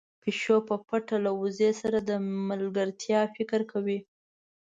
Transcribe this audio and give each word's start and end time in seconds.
پيشو 0.21 0.57
په 0.67 0.75
پټه 0.87 1.17
له 1.25 1.31
وزې 1.41 1.71
سره 1.81 1.97
د 2.09 2.11
ملګرتيا 2.49 3.21
فکر 3.35 3.61
کوي. 3.71 3.99